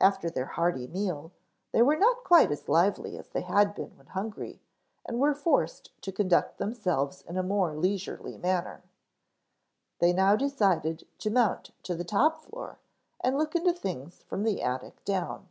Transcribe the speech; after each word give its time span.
After 0.00 0.28
their 0.28 0.46
hearty 0.46 0.88
meal 0.88 1.30
they 1.70 1.80
were 1.80 1.94
not 1.94 2.24
quite 2.24 2.50
as 2.50 2.68
lively 2.68 3.16
as 3.16 3.28
they 3.28 3.42
had 3.42 3.72
been 3.72 3.96
when 3.96 4.08
hungry 4.08 4.60
and 5.06 5.20
were 5.20 5.32
forced 5.32 5.92
to 6.02 6.10
conduct 6.10 6.58
themselves 6.58 7.22
in 7.22 7.36
a 7.36 7.42
more 7.44 7.76
leisurely 7.76 8.36
manner. 8.36 8.82
They 10.00 10.12
now 10.12 10.34
decided 10.34 11.06
to 11.20 11.30
mount 11.30 11.70
to 11.84 11.94
the 11.94 12.02
top 12.02 12.40
floor 12.42 12.80
and 13.20 13.38
look 13.38 13.54
into 13.54 13.72
things 13.72 14.24
from 14.24 14.42
the 14.42 14.60
attic 14.60 15.04
down. 15.04 15.46